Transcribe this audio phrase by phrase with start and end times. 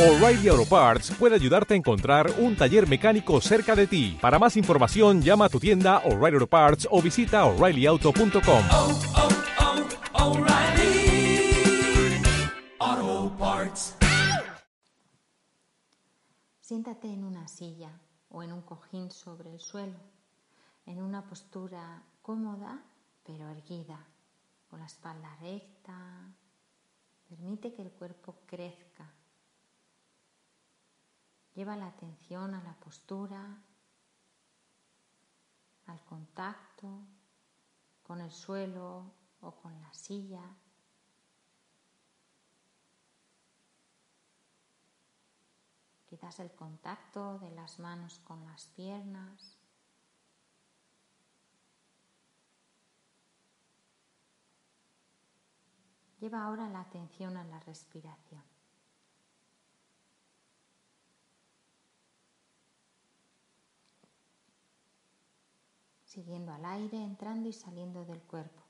[0.00, 4.16] O'Reilly Auto Parts puede ayudarte a encontrar un taller mecánico cerca de ti.
[4.18, 8.64] Para más información, llama a tu tienda O'Reilly Auto Parts o visita oreillyauto.com.
[8.72, 9.00] oh,
[12.80, 13.96] oh, Parts.
[16.62, 17.90] Siéntate en una silla
[18.30, 20.00] o en un cojín sobre el suelo,
[20.86, 22.82] en una postura cómoda
[23.22, 24.02] pero erguida,
[24.70, 26.32] con la espalda recta.
[27.28, 29.19] Permite que el cuerpo crezca.
[31.54, 33.62] Lleva la atención a la postura,
[35.86, 37.06] al contacto
[38.02, 40.42] con el suelo o con la silla.
[46.06, 49.58] Quizás el contacto de las manos con las piernas.
[56.20, 58.59] Lleva ahora la atención a la respiración.
[66.10, 68.64] Siguiendo al aire, entrando y saliendo del cuerpo.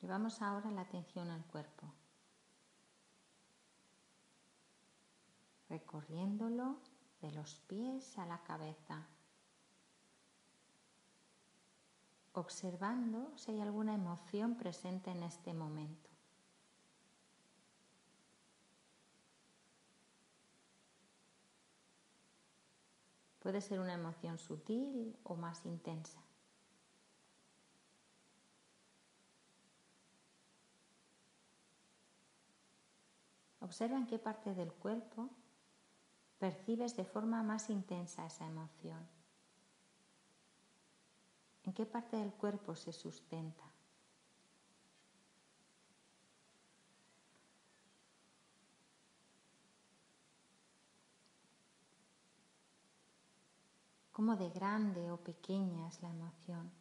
[0.00, 1.92] Llevamos ahora la atención al cuerpo,
[5.68, 6.78] recorriéndolo
[7.20, 9.06] de los pies a la cabeza,
[12.32, 16.10] observando si hay alguna emoción presente en este momento.
[23.40, 26.20] Puede ser una emoción sutil o más intensa.
[33.60, 35.30] Observa en qué parte del cuerpo
[36.40, 39.06] percibes de forma más intensa esa emoción.
[41.64, 43.62] ¿En qué parte del cuerpo se sustenta?
[54.10, 56.79] ¿Cómo de grande o pequeña es la emoción?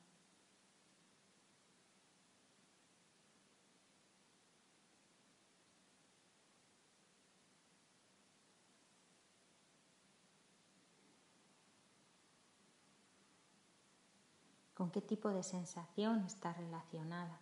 [14.80, 17.38] Con qué tipo de sensación está relacionada.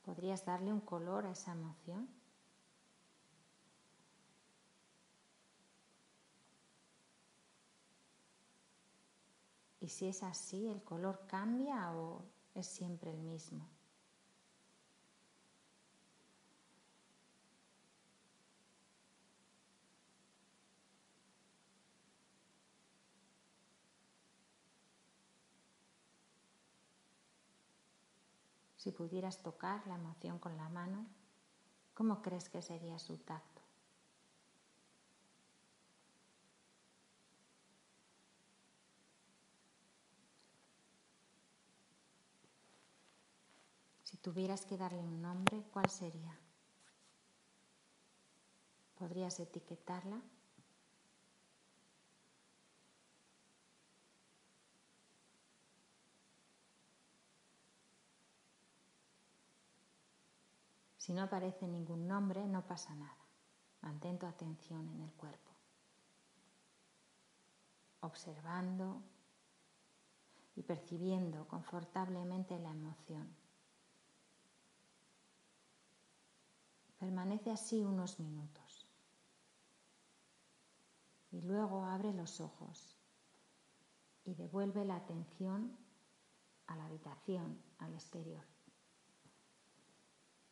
[0.00, 2.08] ¿Podrías darle un color a esa emoción?
[9.80, 12.24] Y si es así, ¿el color cambia o
[12.54, 13.68] es siempre el mismo?
[28.80, 31.04] Si pudieras tocar la emoción con la mano,
[31.92, 33.60] ¿cómo crees que sería su tacto?
[44.02, 46.38] Si tuvieras que darle un nombre, ¿cuál sería?
[48.94, 50.22] ¿Podrías etiquetarla?
[61.00, 63.24] Si no aparece ningún nombre, no pasa nada.
[63.80, 65.50] Mantén tu atención en el cuerpo.
[68.00, 69.00] Observando
[70.56, 73.34] y percibiendo confortablemente la emoción.
[76.98, 78.86] Permanece así unos minutos.
[81.30, 82.98] Y luego abre los ojos
[84.26, 85.78] y devuelve la atención
[86.66, 88.44] a la habitación, al exterior.